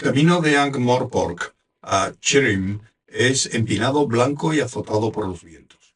[0.00, 5.94] camino de Ankh-Morpork a Chirim es empinado, blanco y azotado por los vientos.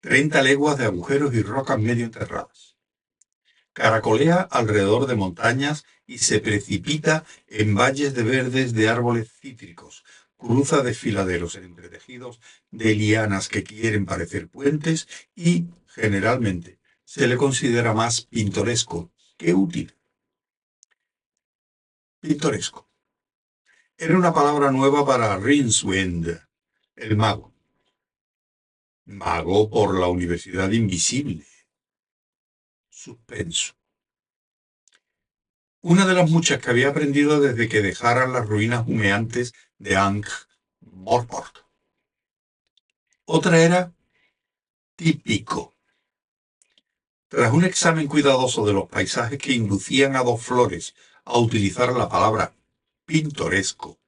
[0.00, 2.76] Treinta leguas de agujeros y rocas medio enterradas.
[3.72, 10.04] Caracolea alrededor de montañas y se precipita en valles de verdes de árboles cítricos.
[10.36, 12.38] Cruza desfiladeros entretejidos
[12.70, 19.96] de lianas que quieren parecer puentes y, generalmente, se le considera más pintoresco que útil.
[22.20, 22.85] Pintoresco.
[23.98, 26.38] Era una palabra nueva para Rinswind,
[26.96, 27.54] el mago.
[29.06, 31.46] Mago por la Universidad Invisible.
[32.90, 33.72] Suspenso.
[35.80, 41.64] Una de las muchas que había aprendido desde que dejaran las ruinas humeantes de Ankh-Morpork.
[43.24, 43.94] Otra era
[44.94, 45.74] típico.
[47.28, 52.10] Tras un examen cuidadoso de los paisajes que inducían a dos flores a utilizar la
[52.10, 52.52] palabra
[53.06, 53.98] pintoresco.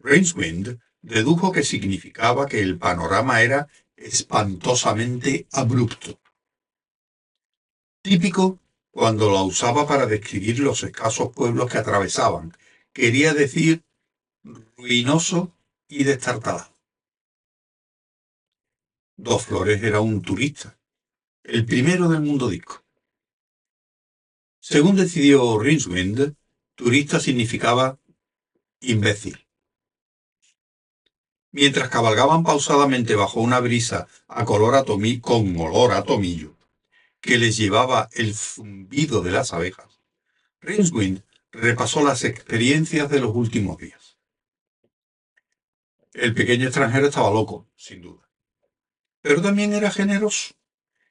[0.00, 6.18] Rainswind dedujo que significaba que el panorama era espantosamente abrupto.
[8.02, 8.58] Típico
[8.90, 12.56] cuando la usaba para describir los escasos pueblos que atravesaban.
[12.92, 13.84] Quería decir
[14.76, 15.54] ruinoso
[15.88, 16.74] y destartalado.
[19.16, 20.78] Dos Flores era un turista,
[21.44, 22.82] el primero del mundo disco.
[24.60, 26.34] Según decidió Rinswind,
[26.80, 27.98] turista significaba
[28.80, 29.46] imbécil.
[31.52, 34.86] Mientras cabalgaban pausadamente bajo una brisa a color
[35.20, 36.56] con olor a tomillo,
[37.20, 40.00] que les llevaba el zumbido de las abejas,
[40.62, 44.16] Rinswind repasó las experiencias de los últimos días.
[46.14, 48.26] El pequeño extranjero estaba loco, sin duda,
[49.20, 50.54] pero también era generoso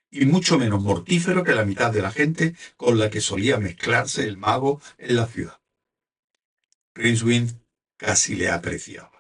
[0.10, 4.24] y mucho menos mortífero que la mitad de la gente con la que solía mezclarse
[4.24, 5.59] el mago en la ciudad.
[6.94, 7.60] Rincewind
[7.98, 9.20] casi le apreciaba.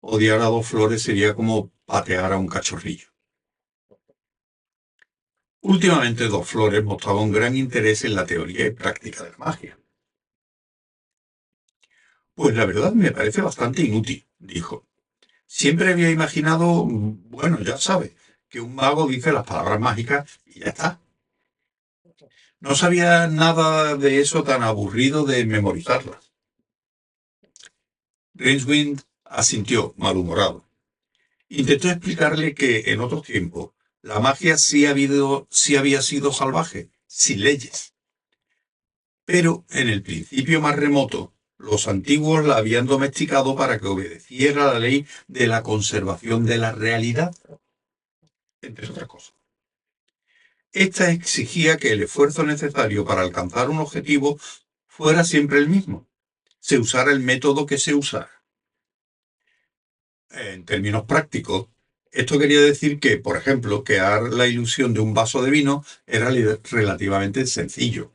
[0.00, 3.08] Odiar a dos flores sería como patear a un cachorrillo.
[5.60, 9.78] Últimamente dos flores mostraba un gran interés en la teoría y práctica de la magia.
[12.34, 14.86] Pues la verdad me parece bastante inútil, dijo.
[15.46, 18.14] Siempre había imaginado, bueno, ya sabe,
[18.48, 21.00] que un mago dice las palabras mágicas y ya está.
[22.60, 26.32] No sabía nada de eso tan aburrido de memorizarlas.
[28.34, 30.64] Rincewind asintió, malhumorado.
[31.48, 33.70] Intentó explicarle que en otros tiempos
[34.02, 34.86] la magia sí,
[35.50, 37.94] sí había sido salvaje, sin leyes.
[39.24, 44.78] Pero en el principio más remoto, los antiguos la habían domesticado para que obedeciera la
[44.78, 47.34] ley de la conservación de la realidad,
[48.62, 49.37] entre otras cosas.
[50.72, 54.38] Esta exigía que el esfuerzo necesario para alcanzar un objetivo
[54.86, 56.06] fuera siempre el mismo,
[56.60, 58.42] se usara el método que se usara.
[60.30, 61.68] En términos prácticos,
[62.10, 66.30] esto quería decir que, por ejemplo, crear la ilusión de un vaso de vino era
[66.70, 68.12] relativamente sencillo,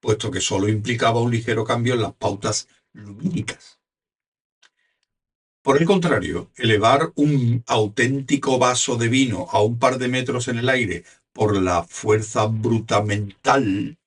[0.00, 3.78] puesto que solo implicaba un ligero cambio en las pautas lumínicas.
[5.62, 10.58] Por el contrario, elevar un auténtico vaso de vino a un par de metros en
[10.58, 11.04] el aire
[11.36, 13.98] por la fuerza bruta mental,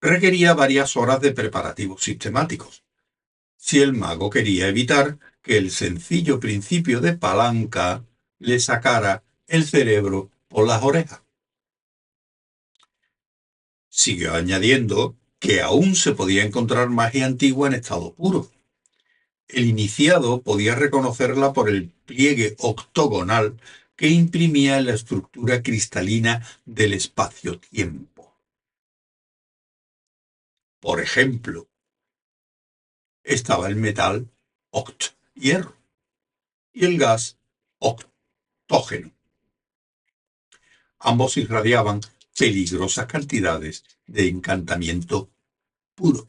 [0.00, 2.84] requería varias horas de preparativos sistemáticos.
[3.56, 8.04] Si el mago quería evitar que el sencillo principio de palanca
[8.38, 11.22] le sacara el cerebro por las orejas.
[13.88, 18.48] Siguió añadiendo que aún se podía encontrar magia antigua en estado puro.
[19.48, 23.60] El iniciado podía reconocerla por el pliegue octogonal
[23.96, 28.36] que imprimía la estructura cristalina del espacio-tiempo.
[30.80, 31.68] Por ejemplo,
[33.24, 34.30] estaba el metal
[34.70, 35.76] oct, hierro,
[36.72, 37.38] y el gas
[37.78, 39.10] octógeno.
[40.98, 42.00] Ambos irradiaban
[42.38, 45.30] peligrosas cantidades de encantamiento
[45.94, 46.28] puro.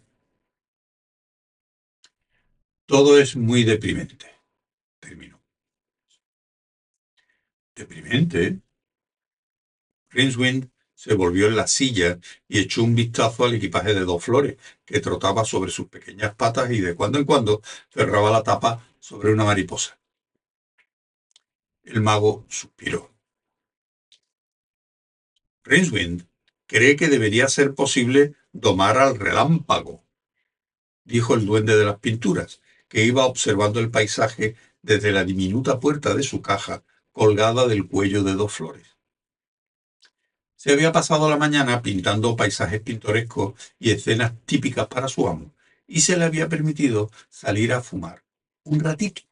[2.86, 4.26] Todo es muy deprimente,
[5.00, 5.37] terminó.
[7.78, 8.60] Deprimente.
[10.10, 14.58] Rincewind se volvió en la silla y echó un vistazo al equipaje de dos flores,
[14.84, 19.32] que trotaba sobre sus pequeñas patas y de cuando en cuando cerraba la tapa sobre
[19.32, 20.00] una mariposa.
[21.84, 23.14] El mago suspiró.
[25.64, 26.26] Rincewind
[26.66, 30.04] cree que debería ser posible domar al relámpago,
[31.04, 36.16] dijo el duende de las pinturas, que iba observando el paisaje desde la diminuta puerta
[36.16, 36.84] de su caja
[37.18, 38.96] colgada del cuello de dos flores.
[40.56, 45.52] Se había pasado la mañana pintando paisajes pintorescos y escenas típicas para su amo,
[45.88, 48.24] y se le había permitido salir a fumar
[48.66, 49.24] un ratito.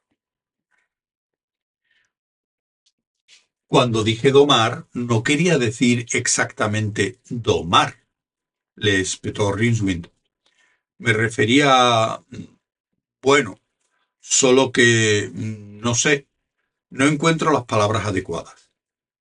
[3.67, 8.03] Cuando dije domar, no quería decir exactamente domar,
[8.75, 10.09] le espetó Rinswind.
[10.97, 12.25] Me refería a...
[13.21, 13.59] Bueno,
[14.19, 15.29] solo que...
[15.35, 16.27] no sé,
[16.95, 18.71] no encuentro las palabras adecuadas.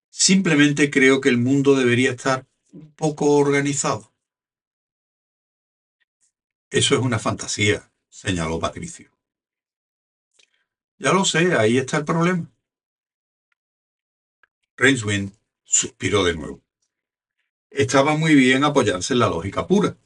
[0.08, 4.12] Simplemente creo que el mundo debería estar un poco organizado.
[6.70, 9.10] Eso es una fantasía, señaló Patricio.
[10.98, 12.48] Ya lo sé, ahí está el problema.
[14.76, 15.32] Rainswind
[15.64, 16.62] suspiró de nuevo.
[17.70, 19.96] Estaba muy bien apoyarse en la lógica pura.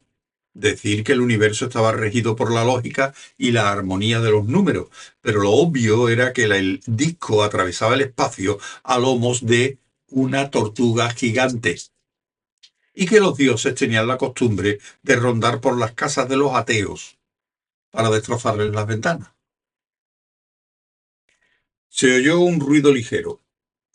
[0.54, 4.88] Decir que el universo estaba regido por la lógica y la armonía de los números,
[5.20, 9.78] pero lo obvio era que el disco atravesaba el espacio a lomos de
[10.08, 11.76] una tortuga gigante
[12.94, 17.16] y que los dioses tenían la costumbre de rondar por las casas de los ateos
[17.90, 19.28] para destrozarles las ventanas.
[21.88, 23.40] Se oyó un ruido ligero,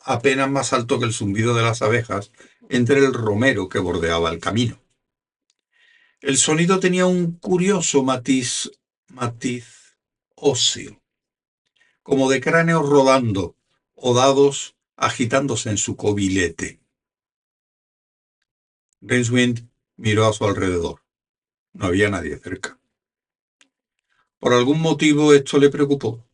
[0.00, 2.32] apenas más alto que el zumbido de las abejas,
[2.68, 4.80] entre el romero que bordeaba el camino.
[6.24, 8.70] El sonido tenía un curioso matiz,
[9.08, 9.98] matiz
[10.34, 11.02] óseo,
[12.02, 13.58] como de cráneos rodando
[13.94, 16.80] o dados agitándose en su cobilete.
[19.02, 21.02] Rincewind miró a su alrededor.
[21.74, 22.80] No había nadie cerca.
[24.38, 26.24] Por algún motivo esto le preocupó.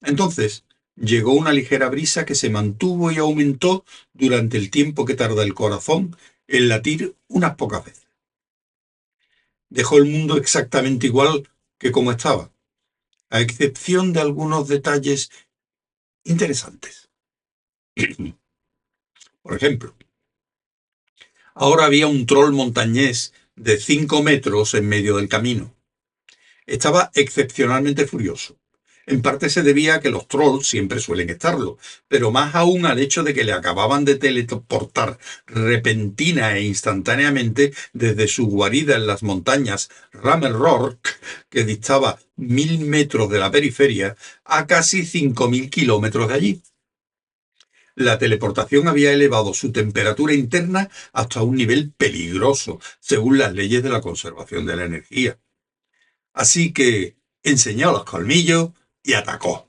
[0.00, 0.64] Entonces
[0.96, 3.84] llegó una ligera brisa que se mantuvo y aumentó
[4.14, 8.08] durante el tiempo que tarda el corazón en latir unas pocas veces.
[9.68, 11.48] Dejó el mundo exactamente igual
[11.78, 12.50] que como estaba,
[13.30, 15.30] a excepción de algunos detalles
[16.24, 17.08] interesantes.
[19.42, 19.94] Por ejemplo,
[21.54, 25.74] ahora había un troll montañés de cinco metros en medio del camino.
[26.66, 28.58] Estaba excepcionalmente furioso.
[29.06, 31.78] En parte se debía a que los trolls siempre suelen estarlo,
[32.08, 38.28] pero más aún al hecho de que le acababan de teleportar repentina e instantáneamente desde
[38.28, 41.06] su guarida en las montañas Ramelrock,
[41.50, 46.62] que distaba mil metros de la periferia, a casi cinco mil kilómetros de allí.
[47.96, 53.90] La teleportación había elevado su temperatura interna hasta un nivel peligroso, según las leyes de
[53.90, 55.38] la conservación de la energía.
[56.32, 58.70] Así que enseñó los colmillos,
[59.04, 59.68] y atacó.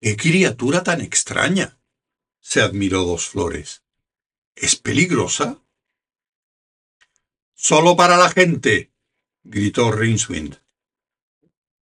[0.00, 1.78] ¡Qué criatura tan extraña!
[2.40, 3.82] se admiró Dos Flores.
[4.54, 5.60] ¿Es peligrosa?
[7.54, 8.90] Solo para la gente,
[9.44, 10.58] gritó Rinswind.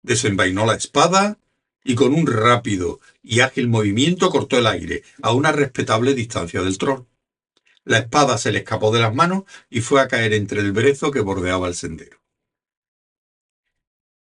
[0.02, 1.38] Desenvainó la espada
[1.82, 6.78] y con un rápido y ágil movimiento cortó el aire a una respetable distancia del
[6.78, 7.06] troll.
[7.84, 11.10] La espada se le escapó de las manos y fue a caer entre el brezo
[11.10, 12.20] que bordeaba el sendero.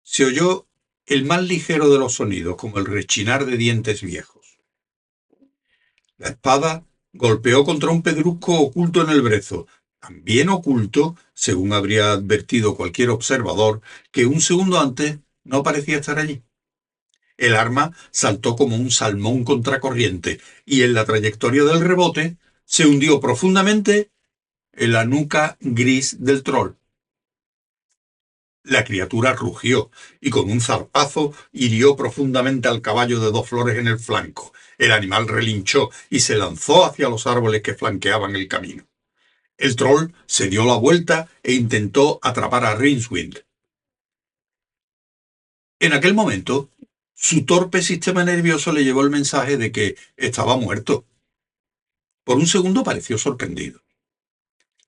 [0.05, 0.69] Se oyó
[1.07, 4.59] el más ligero de los sonidos, como el rechinar de dientes viejos.
[6.19, 9.67] La espada golpeó contra un pedrusco oculto en el brezo,
[9.99, 13.81] también oculto, según habría advertido cualquier observador,
[14.13, 16.43] que un segundo antes no parecía estar allí.
[17.39, 23.21] El arma saltó como un salmón contracorriente y en la trayectoria del rebote se hundió
[23.21, 24.11] profundamente
[24.73, 26.75] en la nuca gris del troll.
[28.65, 29.91] La criatura rugió
[30.23, 34.55] y con un zarpazo hirió profundamente al caballo de dos flores en el flanco.
[34.79, 38.87] El animal relinchó y se lanzó hacia los árboles que flanqueaban el camino.
[39.59, 43.45] El troll se dio la vuelta e intentó atrapar a Rinswind.
[45.79, 46.71] En aquel momento,
[47.13, 51.05] su torpe sistema nervioso le llevó el mensaje de que estaba muerto.
[52.25, 53.83] Por un segundo pareció sorprendido.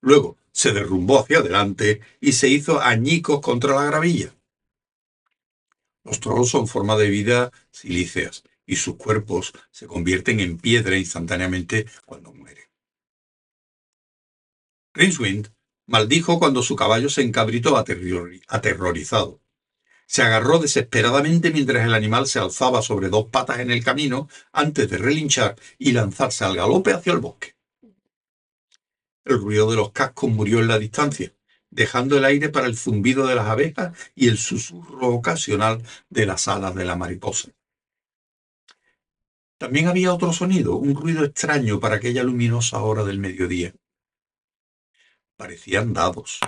[0.01, 4.33] Luego se derrumbó hacia adelante y se hizo añicos contra la gravilla.
[6.03, 11.85] Los trolls son forma de vida silíceas y sus cuerpos se convierten en piedra instantáneamente
[12.07, 12.65] cuando mueren.
[14.95, 15.49] Rincewind
[15.85, 19.39] maldijo cuando su caballo se encabritó aterrorizado.
[20.07, 24.89] Se agarró desesperadamente mientras el animal se alzaba sobre dos patas en el camino antes
[24.89, 27.56] de relinchar y lanzarse al galope hacia el bosque.
[29.27, 31.33] El ruido de los cascos murió en la distancia,
[31.69, 36.47] dejando el aire para el zumbido de las abejas y el susurro ocasional de las
[36.47, 37.49] alas de la mariposa.
[39.57, 43.73] También había otro sonido, un ruido extraño para aquella luminosa hora del mediodía.
[45.35, 46.39] Parecían dados.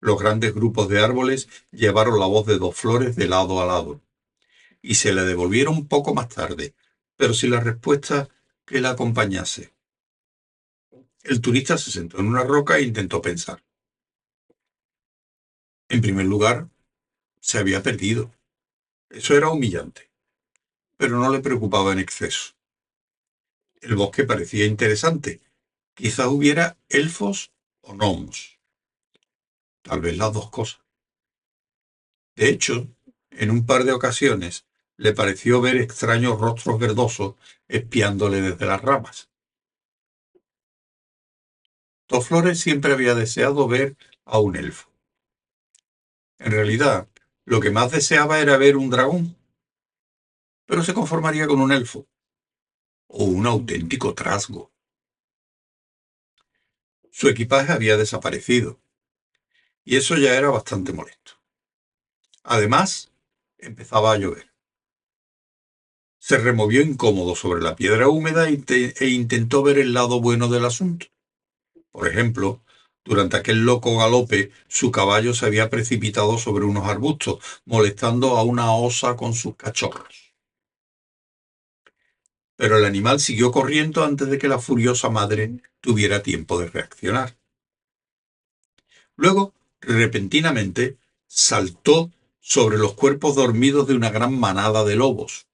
[0.00, 4.00] Los grandes grupos de árboles llevaron la voz de dos flores de lado a lado
[4.80, 6.74] y se le devolvieron poco más tarde,
[7.16, 8.28] pero sin la respuesta
[8.66, 9.72] que la acompañase.
[11.22, 13.64] El turista se sentó en una roca e intentó pensar.
[15.88, 16.68] En primer lugar,
[17.40, 18.34] se había perdido.
[19.08, 20.10] Eso era humillante,
[20.96, 22.54] pero no le preocupaba en exceso.
[23.80, 25.40] El bosque parecía interesante.
[25.94, 28.58] Quizá hubiera elfos o gnomos.
[29.82, 30.80] Tal vez las dos cosas.
[32.34, 32.88] De hecho,
[33.30, 34.65] en un par de ocasiones
[34.96, 37.34] le pareció ver extraños rostros verdosos
[37.68, 39.28] espiándole desde las ramas.
[42.08, 44.90] Dos Flores siempre había deseado ver a un elfo.
[46.38, 47.08] En realidad,
[47.44, 49.36] lo que más deseaba era ver un dragón,
[50.66, 52.06] pero se conformaría con un elfo
[53.08, 54.72] o un auténtico trasgo.
[57.10, 58.78] Su equipaje había desaparecido,
[59.84, 61.32] y eso ya era bastante molesto.
[62.42, 63.10] Además,
[63.58, 64.55] empezaba a llover.
[66.26, 71.06] Se removió incómodo sobre la piedra húmeda e intentó ver el lado bueno del asunto.
[71.92, 72.64] Por ejemplo,
[73.04, 78.72] durante aquel loco galope, su caballo se había precipitado sobre unos arbustos, molestando a una
[78.72, 80.34] osa con sus cachorros.
[82.56, 87.38] Pero el animal siguió corriendo antes de que la furiosa madre tuviera tiempo de reaccionar.
[89.14, 90.96] Luego, repentinamente,
[91.28, 95.45] saltó sobre los cuerpos dormidos de una gran manada de lobos.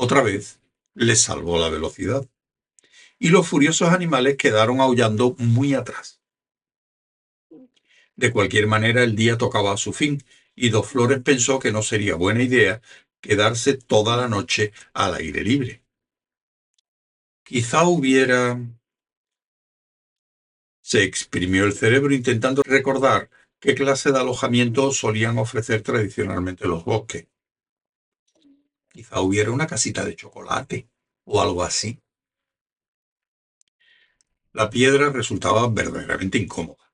[0.00, 0.60] Otra vez,
[0.94, 2.24] le salvó la velocidad.
[3.18, 6.20] Y los furiosos animales quedaron aullando muy atrás.
[8.14, 10.22] De cualquier manera, el día tocaba a su fin,
[10.54, 12.80] y Dos Flores pensó que no sería buena idea
[13.20, 15.82] quedarse toda la noche al aire libre.
[17.42, 18.56] Quizá hubiera...
[20.80, 27.26] Se exprimió el cerebro intentando recordar qué clase de alojamiento solían ofrecer tradicionalmente los bosques.
[28.98, 30.88] Quizá hubiera una casita de chocolate
[31.24, 32.00] o algo así.
[34.52, 36.92] La piedra resultaba verdaderamente incómoda.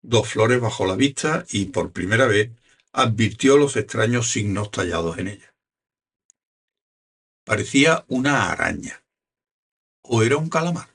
[0.00, 2.52] Dos flores bajo la vista y por primera vez
[2.92, 5.54] advirtió los extraños signos tallados en ella.
[7.44, 9.04] Parecía una araña.
[10.00, 10.88] ¿O era un calamar?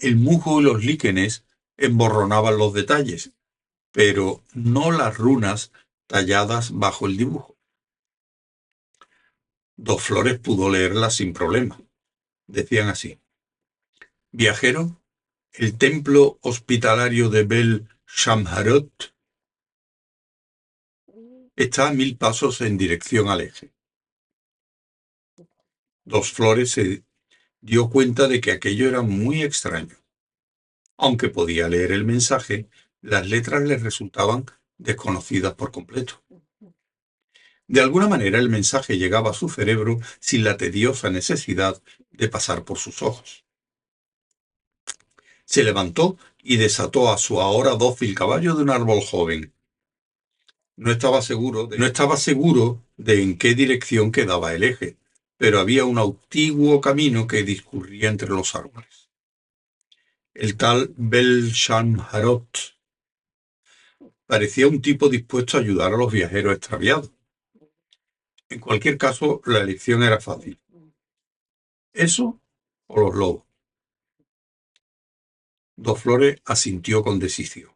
[0.00, 1.46] El musgo y los líquenes
[1.78, 3.32] emborronaban los detalles,
[3.90, 5.72] pero no las runas
[6.06, 7.56] talladas bajo el dibujo.
[9.84, 11.76] Dos flores pudo leerlas sin problema.
[12.46, 13.18] Decían así.
[14.30, 15.02] Viajero,
[15.52, 19.12] el templo hospitalario de Bel Shamharot
[21.56, 23.72] está a mil pasos en dirección al eje.
[26.04, 27.02] Dos Flores se
[27.60, 29.96] dio cuenta de que aquello era muy extraño.
[30.96, 32.68] Aunque podía leer el mensaje,
[33.00, 34.46] las letras le resultaban
[34.78, 36.22] desconocidas por completo.
[37.72, 42.64] De alguna manera el mensaje llegaba a su cerebro sin la tediosa necesidad de pasar
[42.64, 43.46] por sus ojos.
[45.46, 49.54] Se levantó y desató a su ahora dócil caballo de un árbol joven.
[50.76, 54.98] No estaba seguro de, no estaba seguro de en qué dirección quedaba el eje,
[55.38, 59.08] pero había un antiguo camino que discurría entre los árboles.
[60.34, 60.94] El tal
[62.10, 62.76] Harot
[64.26, 67.10] parecía un tipo dispuesto a ayudar a los viajeros extraviados.
[68.62, 70.58] Cualquier caso, la elección era fácil.
[71.92, 72.40] ¿Eso
[72.86, 73.42] o los lobos?
[75.76, 77.72] Dos Flores asintió con decisión.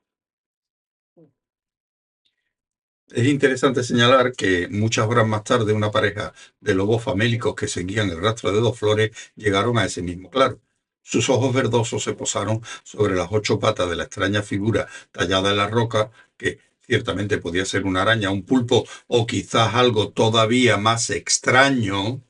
[3.08, 8.10] Es interesante señalar que muchas horas más tarde una pareja de lobos famélicos que seguían
[8.10, 10.60] el rastro de Dos Flores llegaron a ese mismo claro.
[11.02, 15.56] Sus ojos verdosos se posaron sobre las ocho patas de la extraña figura tallada en
[15.56, 21.10] la roca, que ciertamente podía ser una araña, un pulpo o quizás algo todavía más
[21.10, 22.22] extraño,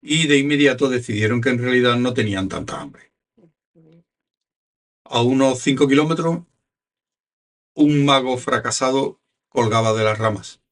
[0.00, 3.12] y de inmediato decidieron que en realidad no tenían tanta hambre.
[5.04, 6.42] A unos cinco kilómetros,
[7.74, 10.63] un mago fracasado colgaba de las ramas.